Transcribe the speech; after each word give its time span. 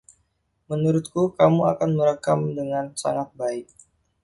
Menurutku, 0.69 1.21
kamu 1.37 1.61
akan 1.77 1.89
merekam 1.99 2.39
dengan 2.57 2.85
sangat 3.03 3.29
baik. 3.41 3.67